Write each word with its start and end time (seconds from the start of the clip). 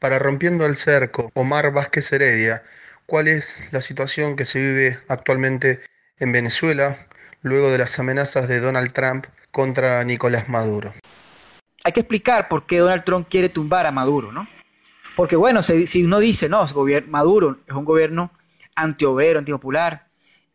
Para 0.00 0.18
Rompiendo 0.18 0.64
el 0.64 0.76
Cerco, 0.76 1.30
Omar 1.34 1.72
Vázquez 1.72 2.10
Heredia, 2.10 2.62
¿cuál 3.04 3.28
es 3.28 3.62
la 3.70 3.82
situación 3.82 4.34
que 4.34 4.46
se 4.46 4.58
vive 4.58 4.98
actualmente 5.08 5.80
en 6.18 6.32
Venezuela 6.32 7.06
luego 7.42 7.70
de 7.70 7.76
las 7.76 7.98
amenazas 7.98 8.48
de 8.48 8.60
Donald 8.60 8.94
Trump 8.94 9.26
contra 9.50 10.02
Nicolás 10.04 10.48
Maduro? 10.48 10.94
Hay 11.84 11.92
que 11.92 12.00
explicar 12.00 12.48
por 12.48 12.64
qué 12.64 12.78
Donald 12.78 13.04
Trump 13.04 13.28
quiere 13.28 13.50
tumbar 13.50 13.84
a 13.84 13.92
Maduro, 13.92 14.32
¿no? 14.32 14.48
Porque 15.16 15.36
bueno, 15.36 15.62
si 15.62 16.02
uno 16.02 16.18
dice, 16.18 16.48
no, 16.48 16.64
Maduro 17.08 17.58
es 17.66 17.74
un 17.74 17.84
gobierno 17.84 18.32
antiobrero, 18.76 19.38
antipopular, 19.38 20.08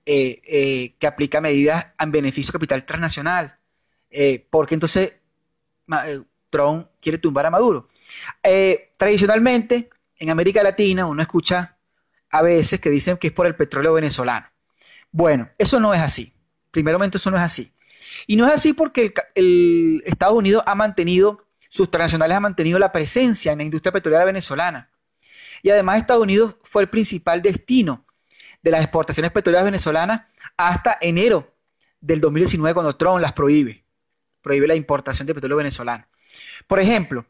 eh, 0.07 0.41
eh, 0.47 0.95
que 0.97 1.05
aplica 1.05 1.39
medidas 1.39 1.87
en 1.99 2.11
beneficio 2.11 2.51
capital 2.51 2.83
transnacional, 2.83 3.59
eh, 4.09 4.43
porque 4.49 4.73
entonces 4.73 5.13
Trump 6.49 6.87
quiere 6.99 7.19
tumbar 7.19 7.45
a 7.45 7.51
Maduro. 7.51 7.89
Tradicionalmente, 8.97 9.89
en 10.17 10.29
América 10.29 10.63
Latina, 10.63 11.05
uno 11.05 11.21
escucha 11.21 11.77
a 12.31 12.41
veces 12.41 12.79
que 12.79 12.89
dicen 12.89 13.17
que 13.17 13.27
es 13.27 13.33
por 13.33 13.47
el 13.47 13.55
petróleo 13.55 13.93
venezolano. 13.93 14.47
Bueno, 15.11 15.49
eso 15.57 15.79
no 15.79 15.93
es 15.93 16.01
así. 16.01 16.33
Primeramente, 16.71 17.17
eso 17.17 17.31
no 17.31 17.37
es 17.37 17.43
así. 17.43 17.71
Y 18.27 18.35
no 18.35 18.47
es 18.47 18.53
así 18.53 18.73
porque 18.73 19.13
el, 19.35 20.03
Estados 20.05 20.35
Unidos 20.35 20.63
ha 20.65 20.75
mantenido, 20.75 21.45
sus 21.69 21.89
transnacionales 21.89 22.35
han 22.35 22.43
mantenido 22.43 22.79
la 22.79 22.91
presencia 22.91 23.51
en 23.51 23.59
la 23.59 23.63
industria 23.63 23.91
petrolera 23.91 24.25
venezolana. 24.25 24.89
Y 25.61 25.69
además 25.69 25.99
Estados 25.99 26.23
Unidos 26.23 26.55
fue 26.63 26.83
el 26.83 26.89
principal 26.89 27.41
destino 27.41 28.05
de 28.61 28.71
las 28.71 28.81
exportaciones 28.81 29.31
petroleras 29.31 29.65
venezolanas 29.65 30.23
hasta 30.57 30.97
enero 31.01 31.55
del 32.01 32.21
2019 32.21 32.73
cuando 32.73 32.95
Trump 32.95 33.19
las 33.19 33.33
prohíbe. 33.33 33.85
Prohíbe 34.41 34.67
la 34.67 34.75
importación 34.75 35.25
de 35.27 35.33
petróleo 35.33 35.57
venezolano. 35.57 36.07
Por 36.67 36.79
ejemplo, 36.79 37.25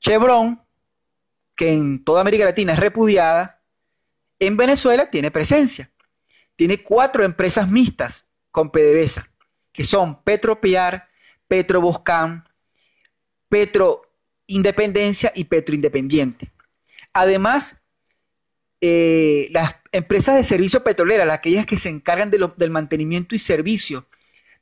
Chevron, 0.00 0.62
que 1.54 1.72
en 1.72 2.04
toda 2.04 2.20
América 2.20 2.44
Latina 2.44 2.72
es 2.72 2.78
repudiada, 2.78 3.62
en 4.38 4.56
Venezuela 4.56 5.10
tiene 5.10 5.30
presencia. 5.30 5.90
Tiene 6.56 6.82
cuatro 6.82 7.24
empresas 7.24 7.68
mixtas 7.68 8.26
con 8.50 8.70
PDVSA 8.70 9.28
que 9.78 9.84
son 9.84 10.24
Petropiar, 10.24 11.08
Petroboscán, 11.46 12.48
Petro 13.48 14.02
Independencia 14.48 15.30
y 15.36 15.44
Petro 15.44 15.72
Independiente. 15.72 16.50
Además, 17.12 17.76
eh, 18.80 19.46
las 19.52 19.76
empresas 19.92 20.34
de 20.34 20.42
servicio 20.42 20.82
petrolera, 20.82 21.32
aquellas 21.32 21.64
que 21.64 21.78
se 21.78 21.90
encargan 21.90 22.28
del 22.28 22.70
mantenimiento 22.72 23.36
y 23.36 23.38
servicio 23.38 24.08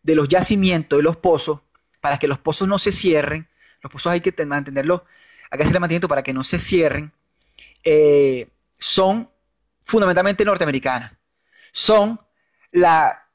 de 0.03 0.17
los 0.17 0.29
yacimientos, 0.29 0.99
de 0.99 1.03
los 1.03 1.17
pozos, 1.17 1.61
para 2.03 2.19
que 2.19 2.29
los 2.29 2.39
pozos 2.39 2.69
no 2.69 2.79
se 2.79 2.93
cierren, 2.93 3.49
los 3.83 3.91
pozos 3.91 4.13
hay 4.13 4.21
que 4.21 4.35
mantenerlos, 4.45 5.01
hay 5.51 5.59
que 5.59 5.63
hacerle 5.63 5.81
mantenimiento 5.81 6.09
para 6.09 6.23
que 6.23 6.33
no 6.33 6.45
se 6.45 6.59
cierren, 6.59 7.13
eh, 7.85 8.49
son 8.79 9.31
fundamentalmente 9.83 10.45
norteamericanas. 10.45 11.13
Son 11.73 12.21
la 12.73 13.29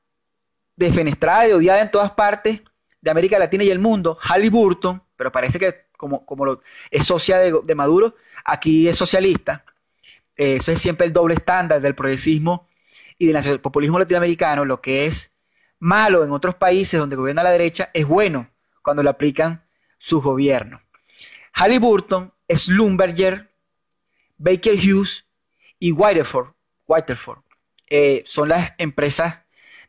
defenestrada 0.75 1.47
y 1.47 1.51
odiada 1.53 1.81
en 1.81 1.91
todas 1.91 2.11
partes 2.11 2.61
de 3.01 3.11
América 3.11 3.39
Latina 3.39 3.63
y 3.63 3.69
el 3.69 3.79
mundo, 3.79 4.17
Halliburton, 4.21 5.03
pero 5.15 5.31
parece 5.31 5.59
que 5.59 5.87
como, 5.97 6.25
como 6.25 6.45
lo, 6.45 6.61
es 6.89 7.05
socia 7.05 7.37
de, 7.37 7.75
Maduro, 7.75 8.15
aquí 8.43 8.87
es 8.87 8.97
socialista. 8.97 9.63
Eh, 10.35 10.55
eso 10.55 10.71
es 10.71 10.81
siempre 10.81 11.05
el 11.05 11.13
doble 11.13 11.35
estándar 11.35 11.79
del 11.79 11.93
progresismo 11.93 12.67
y 13.17 13.27
del 13.27 13.59
populismo 13.59 13.99
latinoamericano. 13.99 14.65
Lo 14.65 14.81
que 14.81 15.05
es 15.05 15.35
malo 15.79 16.23
en 16.23 16.31
otros 16.31 16.55
países 16.55 16.99
donde 16.99 17.15
gobierna 17.15 17.43
la 17.43 17.51
derecha 17.51 17.91
es 17.93 18.07
bueno 18.07 18.49
cuando 18.81 19.03
lo 19.03 19.11
aplican 19.11 19.63
sus 19.99 20.23
gobiernos. 20.23 20.81
Halliburton, 21.53 22.33
Slumberger, 22.49 23.51
Baker 24.37 24.75
Hughes 24.75 25.25
y 25.79 25.91
Whiteford, 25.91 26.53
eh, 27.89 28.23
son 28.25 28.49
las 28.49 28.73
empresas 28.77 29.41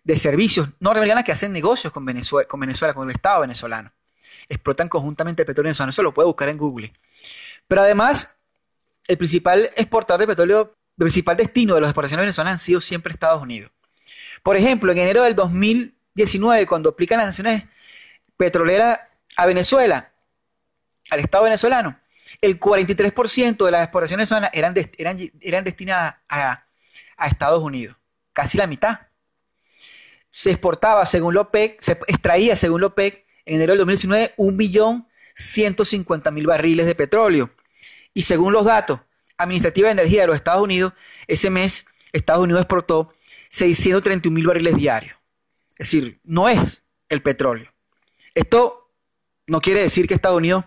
de 0.04 0.16
servicios 0.16 0.68
norteamericanas 0.80 1.24
que 1.24 1.32
hacen 1.32 1.52
negocios 1.52 1.92
con 1.92 2.04
Venezuela, 2.04 2.46
con 2.48 3.08
el 3.08 3.14
Estado 3.14 3.40
venezolano. 3.40 3.92
Explotan 4.48 4.88
conjuntamente 4.88 5.42
el 5.42 5.46
petróleo 5.46 5.68
venezolano. 5.68 5.90
Eso 5.90 6.02
lo 6.02 6.12
puede 6.12 6.26
buscar 6.26 6.48
en 6.48 6.58
Google. 6.58 6.92
Pero 7.68 7.82
además, 7.82 8.36
el 9.06 9.16
principal 9.16 9.70
exportador 9.76 10.20
de 10.20 10.26
petróleo, 10.26 10.74
el 10.98 11.04
principal 11.04 11.36
destino 11.36 11.74
de 11.74 11.80
las 11.80 11.90
exportaciones 11.90 12.24
venezolanas 12.24 12.52
han 12.54 12.58
sido 12.58 12.80
siempre 12.80 13.12
Estados 13.12 13.40
Unidos. 13.40 13.70
Por 14.42 14.56
ejemplo, 14.56 14.90
en 14.92 14.98
enero 14.98 15.22
del 15.22 15.36
2019, 15.36 16.66
cuando 16.66 16.90
aplican 16.90 17.18
las 17.18 17.28
naciones 17.28 17.64
petroleras 18.36 18.98
a 19.36 19.46
Venezuela, 19.46 20.11
al 21.12 21.20
Estado 21.20 21.44
venezolano, 21.44 21.96
el 22.40 22.58
43% 22.58 23.66
de 23.66 23.70
las 23.70 23.82
exportaciones 23.82 24.30
venezolanas 24.30 24.50
eran, 24.54 24.74
eran, 24.96 25.18
eran 25.40 25.62
destinadas 25.62 26.14
a, 26.28 26.64
a 27.18 27.26
Estados 27.26 27.62
Unidos. 27.62 27.94
Casi 28.32 28.56
la 28.56 28.66
mitad 28.66 29.00
se 30.30 30.50
exportaba 30.50 31.04
según 31.04 31.36
OPEC, 31.36 31.82
se 31.82 31.92
extraía 32.08 32.56
según 32.56 32.82
OPEC 32.84 33.26
en 33.44 33.56
enero 33.56 33.72
del 33.72 33.80
2019 33.80 34.34
1.150.000 34.38 36.46
barriles 36.46 36.86
de 36.86 36.94
petróleo. 36.94 37.50
Y 38.14 38.22
según 38.22 38.54
los 38.54 38.64
datos 38.64 39.00
administrativos 39.36 39.88
de 39.88 39.92
energía 39.92 40.22
de 40.22 40.28
los 40.28 40.36
Estados 40.36 40.62
Unidos, 40.62 40.94
ese 41.26 41.50
mes 41.50 41.84
Estados 42.12 42.44
Unidos 42.44 42.62
exportó 42.62 43.12
631.000 43.50 44.46
barriles 44.46 44.76
diarios. 44.76 45.14
Es 45.72 45.90
decir, 45.90 46.20
no 46.24 46.48
es 46.48 46.84
el 47.10 47.20
petróleo. 47.20 47.70
Esto 48.34 48.88
no 49.46 49.60
quiere 49.60 49.82
decir 49.82 50.06
que 50.06 50.14
Estados 50.14 50.38
Unidos 50.38 50.64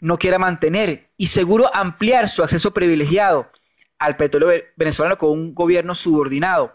no 0.00 0.18
quiera 0.18 0.38
mantener 0.38 1.10
y 1.16 1.28
seguro 1.28 1.74
ampliar 1.74 2.28
su 2.28 2.42
acceso 2.42 2.72
privilegiado 2.72 3.50
al 3.98 4.16
petróleo 4.16 4.62
venezolano 4.76 5.16
con 5.18 5.30
un 5.30 5.54
gobierno 5.54 5.94
subordinado 5.94 6.74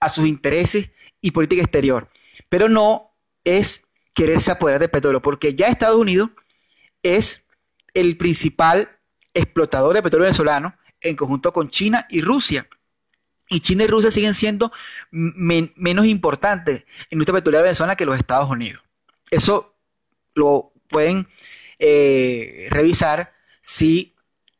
a 0.00 0.08
sus 0.08 0.26
intereses 0.26 0.90
y 1.20 1.30
política 1.30 1.62
exterior. 1.62 2.08
Pero 2.48 2.68
no 2.68 3.12
es 3.44 3.86
quererse 4.14 4.50
apoderar 4.50 4.80
del 4.80 4.90
petróleo, 4.90 5.22
porque 5.22 5.54
ya 5.54 5.68
Estados 5.68 5.96
Unidos 5.96 6.30
es 7.02 7.44
el 7.94 8.16
principal 8.16 8.98
explotador 9.34 9.94
de 9.94 10.02
petróleo 10.02 10.24
venezolano 10.24 10.76
en 11.00 11.16
conjunto 11.16 11.52
con 11.52 11.70
China 11.70 12.06
y 12.10 12.20
Rusia. 12.20 12.68
Y 13.48 13.60
China 13.60 13.84
y 13.84 13.86
Rusia 13.88 14.10
siguen 14.10 14.34
siendo 14.34 14.72
menos 15.10 16.06
importantes 16.06 16.84
en 17.10 17.18
nuestra 17.18 17.34
petrolera 17.34 17.62
venezolana 17.62 17.96
que 17.96 18.06
los 18.06 18.16
Estados 18.16 18.48
Unidos. 18.48 18.82
Eso 19.30 19.74
lo 20.34 20.72
pueden 20.88 21.26
eh, 21.80 22.68
revisar 22.70 23.32
si 23.60 24.14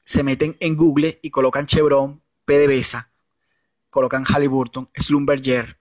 se 0.04 0.22
meten 0.22 0.56
en 0.58 0.76
Google 0.76 1.20
y 1.22 1.30
colocan 1.30 1.66
Chevron, 1.66 2.22
PDVSA, 2.46 3.12
colocan 3.90 4.24
Halliburton, 4.24 4.90
Slumberger, 4.94 5.78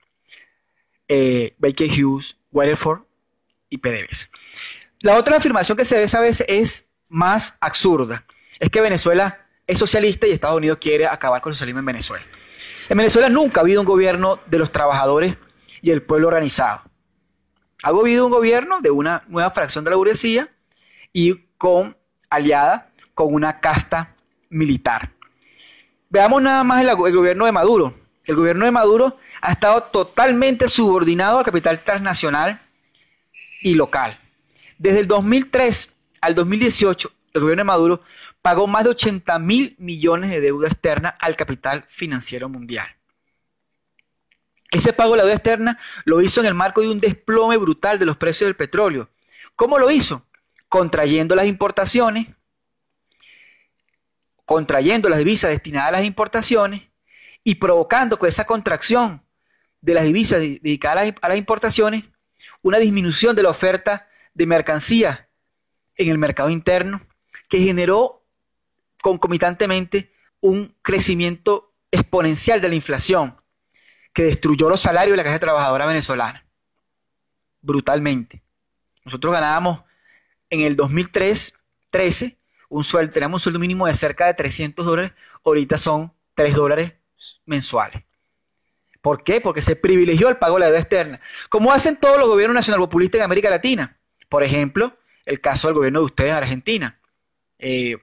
eh, 1.08 1.56
Baker 1.58 1.90
Hughes, 1.90 2.38
Weatherford 2.52 3.02
y 3.70 3.78
PDVSA. 3.78 4.30
La 5.02 5.16
otra 5.16 5.38
afirmación 5.38 5.78
que 5.78 5.86
se 5.86 5.98
ve 5.98 6.06
a 6.12 6.20
veces 6.20 6.46
es 6.50 6.90
más 7.08 7.56
absurda. 7.62 8.26
Es 8.60 8.70
que 8.70 8.82
Venezuela 8.82 9.48
es 9.66 9.80
socialista 9.80 10.28
y 10.28 10.32
Estados 10.32 10.58
Unidos 10.58 10.78
quiere 10.82 11.08
acabar 11.08 11.42
con 11.42 11.52
el 11.52 11.56
socialismo 11.56 11.80
en 11.80 11.86
Venezuela. 11.86 12.26
En 12.90 12.98
Venezuela 12.98 13.30
nunca 13.30 13.62
ha 13.62 13.64
habido 13.64 13.80
un 13.80 13.88
gobierno 13.88 14.40
de 14.48 14.60
los 14.60 14.72
trabajadores 14.72 15.38
y 15.82 15.92
el 15.92 16.02
pueblo 16.04 16.28
organizado. 16.28 16.82
Ha 17.82 17.90
habido 17.90 18.26
un 18.26 18.32
gobierno 18.32 18.82
de 18.82 18.92
una 18.92 19.24
nueva 19.28 19.52
fracción 19.52 19.86
de 19.86 19.92
la 19.92 19.96
burguesía 19.96 20.50
y 21.14 21.36
con 21.58 21.98
aliada 22.30 22.92
con 23.14 23.34
una 23.34 23.60
casta 23.60 24.16
militar. 24.50 25.12
Veamos 26.10 26.42
nada 26.42 26.64
más 26.64 26.82
el 26.82 26.96
gobierno 26.96 27.46
de 27.46 27.52
Maduro. 27.52 27.94
El 28.26 28.36
gobierno 28.36 28.66
de 28.66 28.72
Maduro 28.72 29.18
ha 29.42 29.52
estado 29.52 29.84
totalmente 29.84 30.68
subordinado 30.68 31.40
al 31.40 31.46
capital 31.46 31.80
transnacional 31.84 32.62
y 33.62 33.76
local. 33.76 34.20
Desde 34.78 35.00
el 35.00 35.08
2003 35.08 35.94
al 36.22 36.36
2018, 36.36 37.12
el 37.34 37.42
gobierno 37.42 37.62
de 37.62 37.66
Maduro 37.66 38.02
pagó 38.42 38.68
más 38.68 38.84
de 38.84 38.92
80 38.92 39.38
mil 39.40 39.76
millones 39.80 40.30
de 40.30 40.42
deuda 40.42 40.68
externa 40.68 41.10
al 41.20 41.36
capital 41.36 41.86
financiero 41.88 42.50
mundial. 42.50 42.88
Ese 44.72 44.94
pago 44.94 45.12
de 45.12 45.18
la 45.18 45.24
deuda 45.24 45.36
externa 45.36 45.80
lo 46.06 46.22
hizo 46.22 46.40
en 46.40 46.46
el 46.46 46.54
marco 46.54 46.82
de 46.82 46.90
un 46.90 47.00
desplome 47.00 47.58
brutal 47.58 48.00
de 48.00 48.06
los 48.06 48.18
precios 48.18 48.48
del 48.48 48.56
petróleo. 48.56 49.10
¿Cómo 49.56 49.80
lo 49.80 49.90
hizo? 49.92 50.26
Contrayendo 50.70 51.36
las 51.36 51.46
importaciones, 51.46 52.28
contrayendo 54.46 55.10
las 55.10 55.20
divisas 55.20 55.52
destinadas 55.52 55.90
a 55.90 55.92
las 55.94 56.06
importaciones 56.06 56.84
y 57.44 57.56
provocando 57.56 58.18
con 58.18 58.30
esa 58.30 58.46
contracción 58.46 59.24
de 59.82 59.94
las 59.94 60.06
divisas 60.06 60.40
dedicadas 60.40 61.14
a 61.22 61.30
las 61.30 61.38
importaciones 61.38 62.06
una 62.62 62.80
disminución 62.80 63.36
de 63.36 63.44
la 63.44 63.50
oferta 63.50 64.08
de 64.34 64.46
mercancías 64.46 65.26
en 65.96 66.10
el 66.10 66.18
mercado 66.18 66.50
interno 66.50 67.06
que 67.48 67.60
generó 67.60 68.26
concomitantemente 69.02 70.14
un 70.40 70.76
crecimiento 70.82 71.74
exponencial 71.92 72.62
de 72.62 72.70
la 72.70 72.76
inflación 72.76 73.42
que 74.14 74.24
destruyó 74.24 74.70
los 74.70 74.82
salarios 74.82 75.14
de 75.14 75.18
la 75.18 75.24
clase 75.24 75.40
trabajadora 75.40 75.86
venezolana 75.86 76.46
brutalmente. 77.62 78.42
Nosotros 79.06 79.34
ganábamos 79.34 79.82
en 80.50 80.62
el 80.62 80.76
2013 80.76 81.54
un 82.70 82.84
sueldo, 82.84 83.12
teníamos 83.12 83.42
un 83.42 83.44
sueldo 83.44 83.60
mínimo 83.60 83.88
de 83.88 83.94
cerca 83.94 84.28
de 84.28 84.36
300 84.36 84.86
dólares, 84.86 85.12
ahorita 85.44 85.78
son 85.78 86.14
3 86.36 86.54
dólares 86.54 86.94
mensuales. 87.46 88.04
¿Por 89.02 89.24
qué? 89.24 89.42
Porque 89.42 89.62
se 89.62 89.76
privilegió 89.76 90.30
el 90.30 90.38
pago 90.38 90.56
de 90.56 90.60
la 90.62 90.66
deuda 90.68 90.80
externa, 90.80 91.22
como 91.50 91.72
hacen 91.72 91.98
todos 91.98 92.20
los 92.20 92.28
gobiernos 92.28 92.56
nacionalpopulistas 92.56 93.20
en 93.20 93.26
América 93.26 93.50
Latina. 93.50 93.98
Por 94.28 94.44
ejemplo, 94.44 94.98
el 95.26 95.42
caso 95.42 95.68
del 95.68 95.76
gobierno 95.76 96.00
de 96.00 96.06
ustedes, 96.06 96.34
Argentina, 96.34 97.00
eh, 97.58 97.96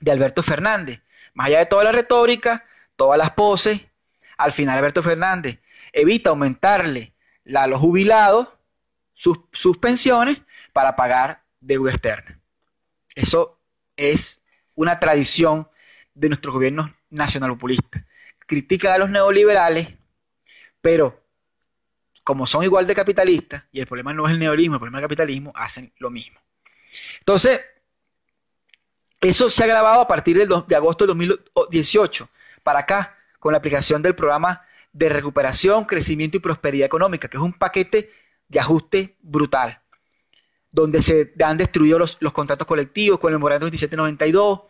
de 0.00 0.10
Alberto 0.10 0.42
Fernández. 0.42 1.02
Más 1.32 1.46
allá 1.46 1.60
de 1.60 1.66
toda 1.66 1.84
la 1.84 1.92
retórica, 1.92 2.66
todas 2.96 3.16
las 3.16 3.30
poses, 3.32 3.86
al 4.36 4.52
final 4.52 4.76
Alberto 4.76 5.02
Fernández 5.02 5.60
evita 5.92 6.30
aumentarle 6.30 7.14
a 7.54 7.66
los 7.66 7.80
jubilados 7.80 8.48
sus 9.12 9.78
pensiones 9.78 10.42
para 10.72 10.96
pagar 10.96 11.44
deuda 11.60 11.90
externa. 11.90 12.40
Eso 13.14 13.60
es 13.96 14.42
una 14.74 14.98
tradición 14.98 15.68
de 16.14 16.28
nuestros 16.28 16.54
gobiernos 16.54 16.90
nacionalpopulistas. 17.10 18.04
Critican 18.46 18.92
a 18.92 18.98
los 18.98 19.10
neoliberales, 19.10 19.94
pero 20.80 21.22
como 22.24 22.46
son 22.46 22.64
igual 22.64 22.86
de 22.86 22.94
capitalistas, 22.94 23.64
y 23.72 23.80
el 23.80 23.86
problema 23.86 24.12
no 24.12 24.26
es 24.26 24.32
el 24.32 24.38
neoliberalismo, 24.38 24.76
el 24.76 24.80
problema 24.80 24.98
es 24.98 25.02
el 25.02 25.08
capitalismo, 25.08 25.52
hacen 25.54 25.92
lo 25.98 26.10
mismo. 26.10 26.40
Entonces, 27.18 27.60
eso 29.20 29.50
se 29.50 29.62
ha 29.62 29.66
agravado 29.66 30.00
a 30.00 30.08
partir 30.08 30.36
de 30.38 30.76
agosto 30.76 31.04
de 31.04 31.08
2018 31.08 32.28
para 32.62 32.80
acá, 32.80 33.16
con 33.38 33.52
la 33.52 33.58
aplicación 33.58 34.02
del 34.02 34.14
programa 34.14 34.62
de 34.92 35.08
recuperación, 35.08 35.84
crecimiento 35.84 36.36
y 36.36 36.40
prosperidad 36.40 36.86
económica, 36.86 37.28
que 37.28 37.36
es 37.36 37.42
un 37.42 37.52
paquete 37.52 38.10
de 38.48 38.60
ajuste 38.60 39.16
brutal, 39.20 39.79
donde 40.72 41.02
se 41.02 41.32
han 41.44 41.56
destruido 41.56 41.98
los, 41.98 42.16
contratos 42.32 42.66
colectivos 42.66 43.18
con 43.18 43.32
el 43.32 43.38
memorando 43.38 43.66
2792, 43.66 44.60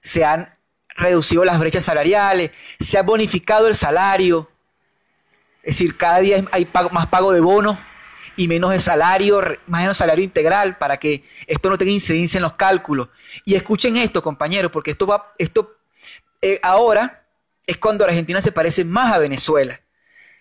se 0.00 0.24
han 0.24 0.54
reducido 0.96 1.44
las 1.44 1.58
brechas 1.58 1.84
salariales, 1.84 2.52
se 2.80 2.98
ha 2.98 3.02
bonificado 3.02 3.68
el 3.68 3.74
salario, 3.74 4.48
es 5.62 5.78
decir, 5.78 5.96
cada 5.96 6.20
día 6.20 6.44
hay 6.52 6.68
más 6.92 7.06
pago 7.08 7.32
de 7.32 7.40
bonos 7.40 7.76
y 8.36 8.48
menos 8.48 8.70
de 8.70 8.80
salario, 8.80 9.40
más 9.66 9.80
menos 9.80 9.96
salario 9.96 10.24
integral 10.24 10.78
para 10.78 10.98
que 10.98 11.24
esto 11.46 11.68
no 11.68 11.78
tenga 11.78 11.90
incidencia 11.90 12.38
en 12.38 12.42
los 12.42 12.54
cálculos. 12.54 13.08
Y 13.44 13.54
escuchen 13.54 13.96
esto, 13.96 14.22
compañeros, 14.22 14.70
porque 14.70 14.92
esto 14.92 15.06
va, 15.06 15.32
esto 15.38 15.76
eh, 16.42 16.60
ahora 16.62 17.24
es 17.66 17.78
cuando 17.78 18.04
Argentina 18.04 18.40
se 18.40 18.52
parece 18.52 18.84
más 18.84 19.12
a 19.12 19.18
Venezuela. 19.18 19.80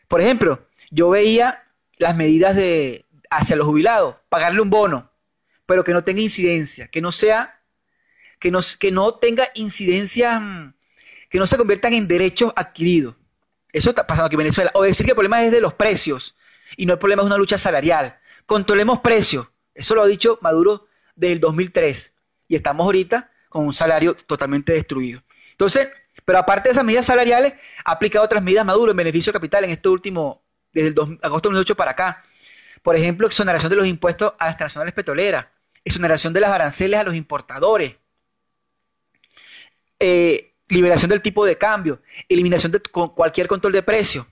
Por 0.07 0.21
ejemplo, 0.21 0.67
yo 0.91 1.09
veía 1.09 1.63
las 1.97 2.15
medidas 2.15 2.55
de 2.55 3.04
hacia 3.37 3.55
los 3.55 3.67
jubilados, 3.67 4.15
pagarle 4.29 4.61
un 4.61 4.69
bono, 4.69 5.11
pero 5.65 5.83
que 5.83 5.93
no 5.93 6.03
tenga 6.03 6.21
incidencia, 6.21 6.87
que 6.87 7.01
no 7.01 7.11
sea, 7.11 7.61
que 8.39 8.51
no, 8.51 8.59
que 8.79 8.91
no 8.91 9.15
tenga 9.15 9.47
incidencia, 9.55 10.39
mm, 10.39 10.73
que 11.29 11.39
no 11.39 11.47
se 11.47 11.57
conviertan 11.57 11.93
en 11.93 12.07
derechos 12.07 12.53
adquiridos. 12.55 13.15
Eso 13.71 13.89
está 13.89 14.07
pasando 14.07 14.27
aquí 14.27 14.35
en 14.35 14.39
Venezuela. 14.39 14.71
O 14.73 14.83
decir 14.83 15.05
que 15.05 15.11
el 15.11 15.15
problema 15.15 15.43
es 15.43 15.51
de 15.51 15.61
los 15.61 15.73
precios 15.73 16.35
y 16.77 16.85
no 16.85 16.93
el 16.93 16.99
problema 16.99 17.23
es 17.23 17.25
una 17.25 17.37
lucha 17.37 17.57
salarial. 17.57 18.17
Controlemos 18.45 18.99
precios. 18.99 19.47
Eso 19.73 19.95
lo 19.95 20.03
ha 20.03 20.07
dicho 20.07 20.39
Maduro 20.41 20.87
desde 21.15 21.33
el 21.33 21.39
2003 21.39 22.13
y 22.47 22.55
estamos 22.55 22.85
ahorita 22.85 23.31
con 23.49 23.65
un 23.65 23.73
salario 23.73 24.15
totalmente 24.15 24.73
destruido. 24.73 25.23
Entonces, 25.51 25.89
pero 26.23 26.39
aparte 26.39 26.69
de 26.69 26.73
esas 26.73 26.85
medidas 26.85 27.05
salariales, 27.05 27.53
ha 27.83 27.91
aplicado 27.91 28.23
otras 28.23 28.41
medidas 28.41 28.65
Maduro 28.65 28.91
en 28.91 28.97
beneficio 28.97 29.33
capital 29.33 29.63
en 29.65 29.71
este 29.71 29.89
último, 29.89 30.43
desde 30.71 30.89
el 30.89 31.19
agosto 31.21 31.49
de 31.49 31.55
2008 31.55 31.75
para 31.75 31.91
acá. 31.91 32.23
Por 32.85 32.95
ejemplo, 32.95 33.25
exoneración 33.25 33.71
de 33.71 33.77
los 33.77 33.87
impuestos 33.87 34.33
a 34.37 34.45
las 34.45 34.57
transnacionales 34.57 34.93
petroleras, 34.93 35.47
exoneración 35.83 36.33
de 36.33 36.39
las 36.39 36.51
aranceles 36.51 36.99
a 36.99 37.03
los 37.03 37.15
importadores, 37.15 37.95
eh, 39.99 40.53
liberación 40.67 41.09
del 41.09 41.23
tipo 41.23 41.43
de 41.47 41.57
cambio, 41.57 42.03
eliminación 42.29 42.71
de 42.71 42.79
cualquier 42.81 43.47
control 43.47 43.73
de 43.73 43.81
precio. 43.81 44.27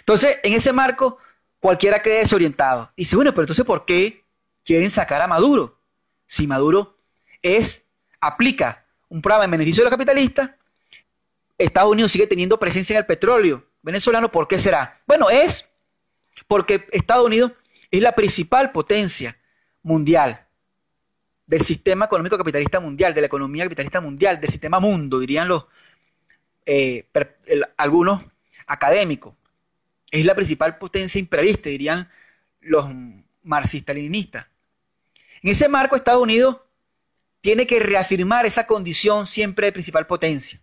Entonces, 0.00 0.38
en 0.42 0.52
ese 0.52 0.74
marco, 0.74 1.16
cualquiera 1.58 2.00
quede 2.00 2.18
desorientado. 2.18 2.92
Y 2.96 3.04
dice, 3.04 3.16
bueno, 3.16 3.32
pero 3.32 3.44
entonces, 3.44 3.64
¿por 3.64 3.86
qué 3.86 4.26
quieren 4.62 4.90
sacar 4.90 5.22
a 5.22 5.26
Maduro? 5.26 5.80
Si 6.26 6.46
Maduro 6.46 6.98
es, 7.40 7.86
aplica 8.20 8.84
un 9.08 9.22
programa 9.22 9.46
en 9.46 9.52
beneficio 9.52 9.80
de 9.80 9.84
los 9.86 9.96
capitalistas, 9.96 10.50
Estados 11.56 11.92
Unidos 11.92 12.12
sigue 12.12 12.26
teniendo 12.26 12.58
presencia 12.58 12.92
en 12.92 12.98
el 12.98 13.06
petróleo 13.06 13.64
venezolano, 13.80 14.30
¿por 14.30 14.46
qué 14.46 14.58
será? 14.58 15.00
Bueno, 15.06 15.30
es 15.30 15.70
porque 16.46 16.86
Estados 16.92 17.24
Unidos 17.24 17.52
es 17.98 18.02
la 18.02 18.14
principal 18.14 18.72
potencia 18.72 19.38
mundial 19.82 20.46
del 21.46 21.60
sistema 21.60 22.06
económico 22.06 22.36
capitalista 22.36 22.80
mundial, 22.80 23.14
de 23.14 23.20
la 23.20 23.26
economía 23.28 23.64
capitalista 23.64 24.00
mundial, 24.00 24.40
del 24.40 24.50
sistema 24.50 24.80
mundo, 24.80 25.20
dirían 25.20 25.48
los 25.48 25.66
eh, 26.66 27.08
algunos 27.76 28.22
académicos 28.66 29.34
es 30.10 30.24
la 30.24 30.34
principal 30.34 30.78
potencia 30.78 31.18
imperialista, 31.18 31.68
dirían 31.68 32.08
los 32.60 32.86
marxistas-leninistas. 33.42 34.46
En 35.42 35.50
ese 35.50 35.68
marco, 35.68 35.96
Estados 35.96 36.22
Unidos 36.22 36.58
tiene 37.40 37.66
que 37.66 37.80
reafirmar 37.80 38.46
esa 38.46 38.66
condición 38.66 39.26
siempre 39.26 39.66
de 39.66 39.72
principal 39.72 40.06
potencia, 40.06 40.60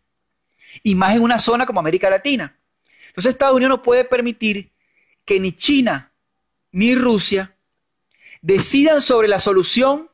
y 0.81 0.95
más 0.95 1.15
en 1.15 1.21
una 1.21 1.39
zona 1.39 1.65
como 1.65 1.79
América 1.79 2.09
Latina. 2.09 2.57
Entonces, 3.07 3.33
Estados 3.33 3.55
Unidos 3.55 3.77
no 3.77 3.81
puede 3.81 4.05
permitir 4.05 4.71
que 5.23 5.39
ni 5.39 5.53
China 5.53 6.12
ni 6.73 6.95
Rusia 6.95 7.55
decidan 8.41 9.01
sobre 9.01 9.29
la 9.29 9.39
solución 9.39 10.09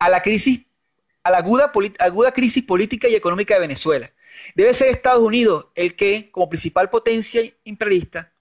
a 0.00 0.08
la 0.08 0.20
crisis, 0.22 0.62
a 1.22 1.30
la 1.30 1.38
aguda, 1.38 2.32
crisis 2.32 2.64
política 2.64 3.06
y 3.06 3.14
económica 3.14 3.54
de 3.54 3.60
Venezuela. 3.60 4.10
Debe 4.56 4.74
ser 4.74 4.88
Estados 4.88 5.20
Unidos 5.20 5.66
el 5.76 5.94
que, 5.94 6.30
como 6.32 6.48
principal 6.48 6.90
potencia 6.90 7.42
imperialista, 7.62 8.32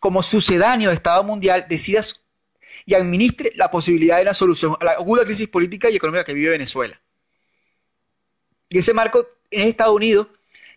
como 0.00 0.22
sucedáneo 0.22 0.88
de 0.88 0.94
Estado 0.94 1.22
mundial, 1.24 1.66
decida 1.68 2.00
y 2.86 2.94
administre 2.94 3.52
la 3.56 3.70
posibilidad 3.70 4.18
de 4.18 4.24
la 4.24 4.32
solución 4.32 4.76
a 4.80 4.84
la 4.84 4.92
aguda 4.92 5.24
crisis 5.24 5.48
política 5.48 5.90
y 5.90 5.96
económica 5.96 6.24
que 6.24 6.32
vive 6.32 6.50
Venezuela. 6.50 6.98
Y 8.68 8.78
ese 8.78 8.94
marco 8.94 9.26
es 9.50 9.66
Estados 9.66 9.94
Unidos 9.94 10.28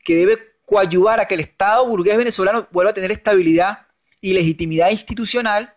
que 0.04 0.16
debe 0.16 0.56
coadyuvar 0.66 1.20
a 1.20 1.28
que 1.28 1.36
el 1.36 1.42
Estado 1.42 1.86
burgués 1.86 2.18
venezolano 2.18 2.68
vuelva 2.72 2.92
a 2.92 2.94
tener 2.94 3.12
estabilidad 3.12 3.86
y 4.22 4.34
legitimidad 4.34 4.92
institucional 4.92 5.74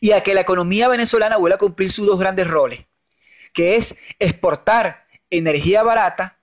y 0.00 0.12
a 0.12 0.22
que 0.22 0.34
la 0.34 0.40
economía 0.40 0.88
venezolana 0.88 1.36
vuelva 1.36 1.56
a 1.56 1.58
cumplir 1.58 1.92
sus 1.92 2.06
dos 2.06 2.18
grandes 2.18 2.46
roles, 2.46 2.86
que 3.52 3.76
es 3.76 3.96
exportar 4.18 5.06
energía 5.30 5.82
barata 5.82 6.38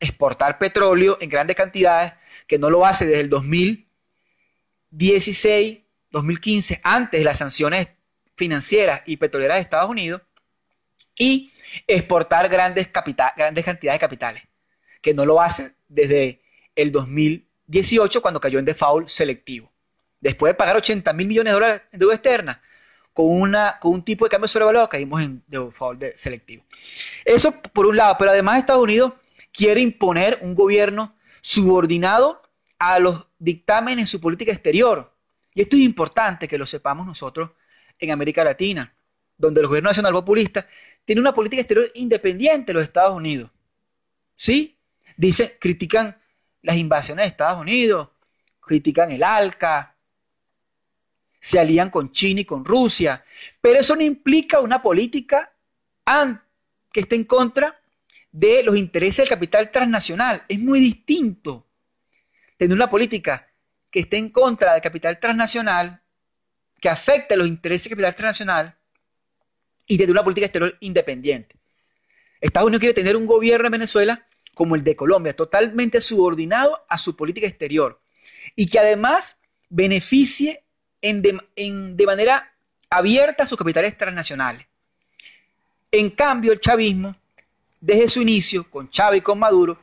exportar 0.00 0.58
petróleo 0.58 1.18
en 1.20 1.28
grandes 1.28 1.54
cantidades, 1.56 2.12
que 2.46 2.58
no 2.58 2.70
lo 2.70 2.86
hace 2.86 3.04
desde 3.06 3.20
el 3.20 3.28
2016, 3.28 5.78
2015, 6.10 6.80
antes 6.82 7.20
de 7.20 7.24
las 7.24 7.38
sanciones 7.38 7.88
financieras 8.34 9.02
y 9.06 9.16
petroleras 9.16 9.56
de 9.56 9.62
Estados 9.62 9.88
Unidos, 9.90 10.22
y 11.16 11.52
exportar 11.86 12.48
grandes, 12.48 12.88
grandes 13.36 13.64
cantidades 13.64 13.96
de 13.96 14.00
capitales, 14.00 14.42
que 15.02 15.14
no 15.14 15.26
lo 15.26 15.40
hace 15.40 15.72
desde 15.88 16.40
el 16.76 16.92
2018 16.92 18.22
cuando 18.22 18.40
cayó 18.40 18.60
en 18.60 18.64
default 18.64 19.08
selectivo. 19.08 19.72
Después 20.20 20.50
de 20.50 20.54
pagar 20.54 20.76
80 20.76 21.12
mil 21.12 21.28
millones 21.28 21.50
de 21.50 21.54
dólares 21.54 21.82
de 21.92 21.98
deuda 21.98 22.14
externa, 22.14 22.62
con, 23.12 23.26
una, 23.26 23.78
con 23.80 23.92
un 23.92 24.04
tipo 24.04 24.24
de 24.24 24.30
cambio 24.30 24.48
sobrevalorado, 24.48 24.88
caímos 24.88 25.22
en 25.22 25.42
default 25.46 26.04
selectivo. 26.14 26.64
Eso 27.24 27.52
por 27.72 27.86
un 27.86 27.96
lado, 27.96 28.16
pero 28.18 28.30
además 28.30 28.58
Estados 28.58 28.82
Unidos 28.82 29.12
quiere 29.52 29.80
imponer 29.80 30.38
un 30.42 30.54
gobierno 30.54 31.16
subordinado 31.40 32.42
a 32.78 32.98
los 32.98 33.26
dictámenes 33.38 34.02
en 34.04 34.06
su 34.06 34.20
política 34.20 34.52
exterior. 34.52 35.12
Y 35.54 35.62
esto 35.62 35.76
es 35.76 35.82
importante 35.82 36.46
que 36.46 36.58
lo 36.58 36.66
sepamos 36.66 37.06
nosotros 37.06 37.50
en 37.98 38.12
América 38.12 38.44
Latina, 38.44 38.94
donde 39.36 39.60
el 39.60 39.66
gobierno 39.66 39.90
nacional 39.90 40.12
populista 40.12 40.68
tiene 41.04 41.20
una 41.20 41.34
política 41.34 41.62
exterior 41.62 41.90
independiente 41.94 42.66
de 42.66 42.74
los 42.74 42.82
Estados 42.84 43.16
Unidos. 43.16 43.50
¿Sí? 44.34 44.78
Dicen, 45.16 45.50
critican 45.58 46.16
las 46.62 46.76
invasiones 46.76 47.24
de 47.24 47.28
Estados 47.30 47.60
Unidos, 47.60 48.10
critican 48.60 49.10
el 49.10 49.24
ALCA, 49.24 49.96
se 51.40 51.58
alían 51.58 51.90
con 51.90 52.10
China 52.12 52.40
y 52.40 52.44
con 52.44 52.64
Rusia, 52.64 53.24
pero 53.60 53.80
eso 53.80 53.94
no 53.96 54.02
implica 54.02 54.60
una 54.60 54.82
política 54.82 55.52
que 56.92 57.00
esté 57.00 57.16
en 57.16 57.24
contra 57.24 57.80
de 58.32 58.62
los 58.62 58.76
intereses 58.76 59.18
del 59.18 59.28
capital 59.28 59.70
transnacional. 59.70 60.44
Es 60.48 60.58
muy 60.58 60.80
distinto 60.80 61.66
tener 62.56 62.74
una 62.74 62.90
política 62.90 63.48
que 63.90 64.00
esté 64.00 64.16
en 64.16 64.30
contra 64.30 64.72
del 64.72 64.82
capital 64.82 65.18
transnacional, 65.18 66.02
que 66.80 66.88
afecte 66.88 67.36
los 67.36 67.48
intereses 67.48 67.84
del 67.84 67.92
capital 67.92 68.14
transnacional, 68.14 68.78
y 69.86 69.96
tener 69.96 70.10
una 70.10 70.22
política 70.22 70.46
exterior 70.46 70.76
independiente. 70.80 71.56
Estados 72.40 72.66
Unidos 72.66 72.80
quiere 72.80 72.94
tener 72.94 73.16
un 73.16 73.26
gobierno 73.26 73.66
en 73.66 73.72
Venezuela 73.72 74.26
como 74.54 74.74
el 74.74 74.84
de 74.84 74.94
Colombia, 74.94 75.34
totalmente 75.34 76.00
subordinado 76.00 76.84
a 76.88 76.98
su 76.98 77.16
política 77.16 77.46
exterior, 77.46 78.00
y 78.54 78.68
que 78.68 78.78
además 78.78 79.36
beneficie 79.68 80.64
de, 81.00 81.40
de 81.56 82.06
manera 82.06 82.52
abierta 82.90 83.44
a 83.44 83.46
sus 83.46 83.58
capitales 83.58 83.96
transnacionales. 83.96 84.66
En 85.90 86.10
cambio, 86.10 86.52
el 86.52 86.60
chavismo 86.60 87.16
desde 87.80 88.08
su 88.08 88.22
inicio, 88.22 88.68
con 88.68 88.90
Chávez 88.90 89.18
y 89.18 89.22
con 89.22 89.38
Maduro, 89.38 89.78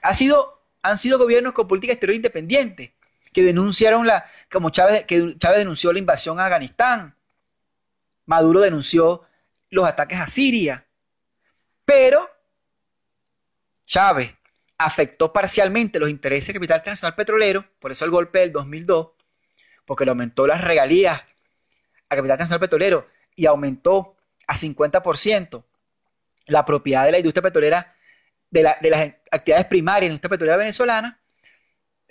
ha 0.00 0.14
sido, 0.14 0.62
han 0.82 0.98
sido 0.98 1.18
gobiernos 1.18 1.52
con 1.52 1.68
política 1.68 1.92
exterior 1.92 2.16
independiente, 2.16 2.94
que 3.32 3.42
denunciaron 3.42 4.06
la, 4.06 4.24
como 4.50 4.70
Chávez, 4.70 5.04
que 5.06 5.36
Chávez 5.38 5.58
denunció 5.58 5.92
la 5.92 5.98
invasión 5.98 6.38
a 6.38 6.44
Afganistán, 6.44 7.16
Maduro 8.26 8.60
denunció 8.60 9.22
los 9.70 9.86
ataques 9.86 10.18
a 10.20 10.26
Siria, 10.26 10.86
pero 11.84 12.28
Chávez 13.84 14.34
afectó 14.78 15.32
parcialmente 15.32 15.98
los 15.98 16.10
intereses 16.10 16.48
del 16.48 16.56
capital 16.56 16.78
internacional 16.78 17.14
petrolero, 17.14 17.64
por 17.78 17.92
eso 17.92 18.04
el 18.04 18.10
golpe 18.10 18.40
del 18.40 18.52
2002, 18.52 19.11
porque 19.84 20.04
le 20.04 20.10
aumentó 20.10 20.46
las 20.46 20.60
regalías 20.60 21.20
al 22.08 22.18
capital 22.18 22.36
internacional 22.36 22.60
petrolero 22.60 23.06
y 23.34 23.46
aumentó 23.46 24.16
a 24.46 24.54
50% 24.54 25.64
la 26.46 26.64
propiedad 26.64 27.04
de 27.04 27.12
la 27.12 27.18
industria 27.18 27.42
petrolera, 27.42 27.94
de, 28.50 28.62
las 28.62 29.14
actividades 29.30 29.66
primarias 29.66 30.00
de 30.02 30.08
la 30.08 30.12
industria 30.12 30.30
petrolera 30.30 30.56
venezolana. 30.56 31.20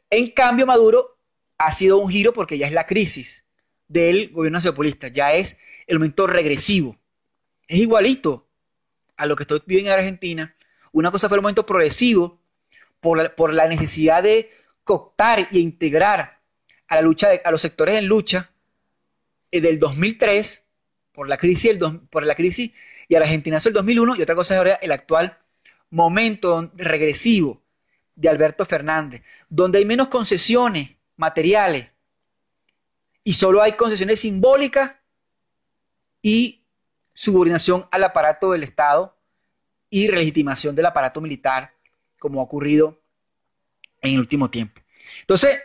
En 0.10 0.32
cambio, 0.32 0.66
Maduro 0.66 1.18
ha 1.58 1.72
sido 1.72 1.98
un 1.98 2.10
giro 2.10 2.34
porque 2.34 2.58
ya 2.58 2.68
es 2.68 2.74
la 2.74 2.88
crisis 2.88 3.46
del 3.88 4.32
gobierno 4.32 4.60
sociopolista, 4.60 5.10
ya 5.10 5.34
es 5.34 5.58
el 5.88 6.00
momento 6.00 6.26
regresivo. 6.26 6.98
Es 7.68 7.78
igualito 7.78 8.48
a 9.18 9.26
lo 9.26 9.36
que 9.36 9.44
estoy 9.44 9.62
viviendo 9.66 9.92
en 9.92 10.00
Argentina. 10.00 10.56
Una 10.92 11.12
cosa 11.12 11.28
fue 11.28 11.38
el 11.38 11.42
momento 11.42 11.66
progresivo 11.66 12.40
por 13.00 13.54
la, 13.54 13.68
necesidad 13.68 14.24
de 14.24 14.52
cooptar 14.84 15.40
e 15.40 15.60
integrar 15.60 16.41
a 16.92 16.96
la 16.96 17.02
lucha 17.02 17.30
a 17.42 17.52
los 17.52 17.62
sectores 17.62 17.98
en 17.98 18.06
lucha 18.06 18.52
eh, 19.50 19.62
del 19.62 19.80
2003 19.80 20.66
por 21.14 21.30
la 21.30 21.38
crisis 21.38 21.78
por 22.10 22.26
la 22.26 22.36
crisis 22.36 22.72
y 23.08 23.16
a 23.16 23.20
la 23.20 23.26
Argentina 23.26 23.60
del 23.60 23.74
2001 23.74 24.18
y 24.18 24.22
otra 24.22 24.36
cosa 24.36 24.54
es 24.54 24.58
ahora 24.58 24.74
el 24.82 24.92
actual 24.92 25.38
momento 25.90 26.70
regresivo 26.76 27.62
de 28.16 28.28
Alberto 28.28 28.66
Fernández, 28.66 29.24
donde 29.48 29.78
hay 29.80 29.86
menos 29.86 30.10
concesiones 30.10 30.92
materiales 31.16 31.88
y 33.24 33.36
solo 33.36 33.62
hay 33.62 33.74
concesiones 33.74 34.20
simbólicas 34.20 34.96
y 36.22 36.66
subordinación 37.14 37.88
al 37.92 38.04
aparato 38.04 38.52
del 38.52 38.64
Estado 38.64 39.16
y 39.90 40.10
legitimación 40.10 40.76
del 40.76 40.88
aparato 40.88 41.22
militar 41.22 41.74
como 42.20 42.42
ha 42.42 42.44
ocurrido 42.44 43.00
en 44.02 44.16
el 44.16 44.20
último 44.20 44.50
tiempo. 44.50 44.82
Entonces, 45.22 45.58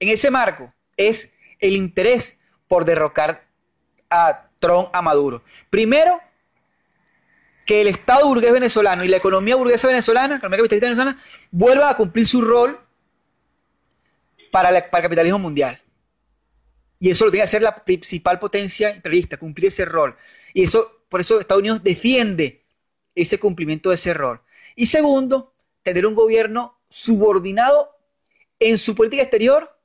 en 0.00 0.08
ese 0.08 0.30
marco 0.30 0.72
es 0.96 1.32
el 1.58 1.74
interés 1.74 2.38
por 2.68 2.84
derrocar 2.84 3.46
a 4.10 4.48
Trump 4.58 4.88
a 4.92 5.02
Maduro. 5.02 5.42
Primero, 5.70 6.20
que 7.64 7.80
el 7.80 7.88
Estado 7.88 8.26
burgués 8.26 8.52
venezolano 8.52 9.04
y 9.04 9.08
la 9.08 9.16
economía 9.16 9.56
burguesa 9.56 9.88
venezolana, 9.88 10.28
la 10.28 10.36
economía 10.36 10.58
capitalista 10.58 10.86
venezolana, 10.86 11.22
vuelva 11.50 11.90
a 11.90 11.96
cumplir 11.96 12.26
su 12.26 12.40
rol 12.40 12.78
para, 14.50 14.70
el 14.70 14.88
capitalismo 14.90 15.38
mundial. 15.38 15.82
Y 16.98 17.10
eso 17.10 17.24
lo 17.24 17.30
tiene 17.30 17.42
que 17.42 17.48
hacer 17.48 17.62
la 17.62 17.84
principal 17.84 18.38
potencia 18.38 18.90
imperialista, 18.90 19.36
cumplir 19.36 19.68
ese 19.68 19.84
rol. 19.84 20.16
Y 20.54 20.62
eso, 20.62 21.02
por 21.08 21.20
eso 21.20 21.40
Estados 21.40 21.60
Unidos 21.60 21.82
defiende 21.82 22.64
ese 23.14 23.38
cumplimiento 23.38 23.90
de 23.90 23.96
ese 23.96 24.14
rol. 24.14 24.40
Y 24.76 24.86
segundo, 24.86 25.54
tener 25.82 26.06
un 26.06 26.14
gobierno 26.14 26.78
subordinado 26.88 27.90
en 28.58 28.78
su 28.78 28.94
política 28.94 29.22
exterior 29.22 29.75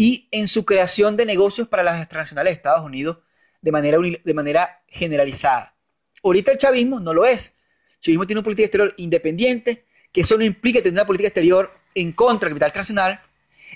y 0.00 0.28
en 0.30 0.48
su 0.48 0.64
creación 0.64 1.14
de 1.18 1.26
negocios 1.26 1.68
para 1.68 1.82
las 1.82 2.08
transnacionales 2.08 2.52
de 2.52 2.54
Estados 2.54 2.86
Unidos 2.86 3.18
de 3.60 3.70
manera, 3.70 3.98
de 4.24 4.32
manera 4.32 4.82
generalizada. 4.88 5.74
Ahorita 6.24 6.52
el 6.52 6.56
chavismo 6.56 7.00
no 7.00 7.12
lo 7.12 7.26
es. 7.26 7.54
El 7.96 8.00
chavismo 8.00 8.26
tiene 8.26 8.38
una 8.38 8.44
política 8.44 8.64
exterior 8.64 8.94
independiente, 8.96 9.84
que 10.10 10.22
eso 10.22 10.38
no 10.38 10.44
implica 10.44 10.78
tener 10.78 10.94
una 10.94 11.04
política 11.04 11.28
exterior 11.28 11.70
en 11.94 12.12
contra 12.12 12.48
del 12.48 12.54
capital 12.54 12.72
transnacional. 12.72 13.20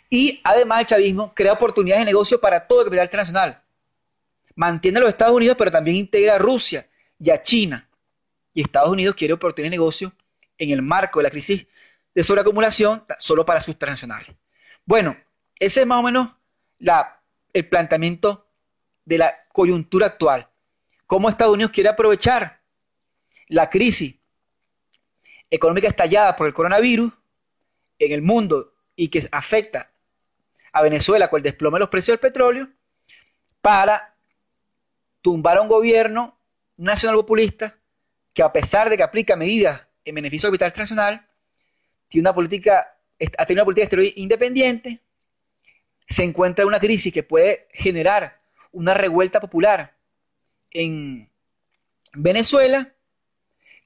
Y 0.09 0.41
además 0.45 0.81
el 0.81 0.87
chavismo 0.87 1.35
crea 1.35 1.53
oportunidades 1.53 2.07
de 2.07 2.07
negocio 2.07 2.41
para 2.41 2.67
todo 2.67 2.81
el 2.81 2.85
capital 2.87 3.11
transnacional. 3.11 3.63
Mantiene 4.55 4.97
a 4.97 5.01
los 5.03 5.11
Estados 5.11 5.37
Unidos, 5.37 5.57
pero 5.59 5.71
también 5.71 5.99
integra 5.99 6.37
a 6.37 6.39
Rusia 6.39 6.89
y 7.19 7.29
a 7.29 7.43
China. 7.43 7.87
Y 8.55 8.63
Estados 8.63 8.89
Unidos 8.89 9.15
quiere 9.15 9.35
oportunidades 9.35 9.73
de 9.73 9.77
negocio 9.77 10.13
en 10.57 10.71
el 10.71 10.81
marco 10.81 11.19
de 11.19 11.25
la 11.25 11.31
crisis 11.31 11.67
de 12.15 12.25
sobreacumulación 12.25 13.05
solo 13.19 13.45
para 13.45 13.61
sus 13.61 13.79
transnacionales. 13.79 14.35
Bueno, 14.87 15.19
ese 15.59 15.81
es 15.81 15.87
más 15.87 16.01
o 16.01 16.03
menos 16.03 16.31
la, 16.79 17.21
el 17.53 17.69
planteamiento 17.69 18.47
de 19.05 19.19
la 19.19 19.35
coyuntura 19.53 20.07
actual. 20.07 20.49
Cómo 21.07 21.29
Estados 21.29 21.55
Unidos 21.55 21.73
quiere 21.73 21.91
aprovechar 21.91 22.61
la 23.49 23.69
crisis 23.69 24.17
económica 25.51 25.89
estallada 25.89 26.35
por 26.37 26.47
el 26.47 26.55
coronavirus 26.55 27.13
en 27.99 28.13
el 28.13 28.23
mundo 28.23 28.75
y 28.97 29.09
que 29.09 29.27
afecta 29.31 29.91
a 30.73 30.83
Venezuela 30.83 31.29
con 31.29 31.39
el 31.39 31.45
desplome 31.45 31.77
de 31.77 31.81
los 31.81 31.89
precios 31.89 32.15
del 32.15 32.21
petróleo 32.21 32.69
para 33.61 34.17
tumbar 35.21 35.57
a 35.57 35.63
un 35.63 35.69
gobierno 35.69 36.39
nacional 36.77 37.17
populista 37.17 37.79
que 38.33 38.43
a 38.43 38.53
pesar 38.53 38.91
de 38.91 38.97
que 38.97 39.03
aplica 39.03 39.37
medidas 39.37 39.87
en 40.05 40.17
beneficio 40.17 40.49
del 40.49 40.59
capital 40.59 40.69
internacional, 40.69 41.29
tiene 42.09 42.29
una 42.29 42.35
política, 42.35 42.99
ha 43.39 43.47
tenido 43.47 43.63
una 43.63 43.65
política 43.65 43.85
exterior 43.85 44.13
independiente, 44.17 45.01
se 46.07 46.25
encuentra 46.25 46.63
en 46.63 46.69
una 46.69 46.81
crisis 46.81 47.13
que 47.13 47.23
puede 47.23 47.69
generar 47.73 48.41
una 48.73 48.95
revuelta 48.95 49.41
popular 49.41 49.97
en 50.71 51.31
Venezuela, 52.13 52.95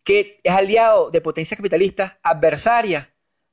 que 0.04 0.40
es 0.42 0.52
aliado 0.52 1.10
de 1.10 1.20
potencias 1.20 1.58
capitalistas 1.58 2.14
adversarias 2.22 3.08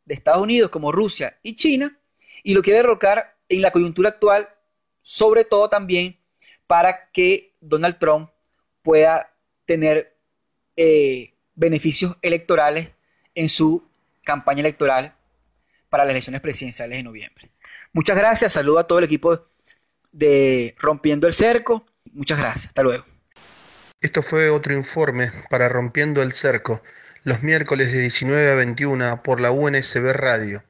de 0.05 0.13
Estados 0.13 0.41
Unidos 0.41 0.69
como 0.69 0.91
Rusia 0.91 1.37
y 1.43 1.55
China, 1.55 1.99
y 2.43 2.53
lo 2.53 2.61
quiere 2.61 2.79
derrocar 2.79 3.37
en 3.49 3.61
la 3.61 3.71
coyuntura 3.71 4.09
actual, 4.09 4.49
sobre 5.01 5.43
todo 5.43 5.69
también 5.69 6.19
para 6.67 7.11
que 7.11 7.55
Donald 7.59 7.97
Trump 7.99 8.29
pueda 8.81 9.35
tener 9.65 10.15
eh, 10.75 11.33
beneficios 11.55 12.17
electorales 12.21 12.91
en 13.33 13.49
su 13.49 13.83
campaña 14.23 14.61
electoral 14.61 15.15
para 15.89 16.05
las 16.05 16.11
elecciones 16.11 16.41
presidenciales 16.41 16.97
de 16.97 17.03
noviembre. 17.03 17.51
Muchas 17.95 18.17
gracias, 18.17 18.51
saludo 18.51 18.79
a 18.79 18.87
todo 18.87 18.99
el 18.99 19.05
equipo 19.05 19.47
de 20.11 20.75
Rompiendo 20.79 21.27
el 21.27 21.33
Cerco. 21.33 21.85
Muchas 22.11 22.37
gracias, 22.37 22.65
hasta 22.65 22.83
luego. 22.83 23.05
Esto 24.01 24.21
fue 24.21 24.49
otro 24.49 24.73
informe 24.73 25.31
para 25.49 25.69
Rompiendo 25.69 26.21
el 26.21 26.33
Cerco, 26.33 26.81
los 27.23 27.41
miércoles 27.41 27.93
de 27.93 28.01
19 28.01 28.51
a 28.51 28.55
21 28.55 29.23
por 29.23 29.39
la 29.39 29.51
UNSB 29.51 30.11
Radio. 30.11 30.61